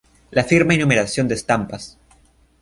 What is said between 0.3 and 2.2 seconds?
La firma y numeración de estampas.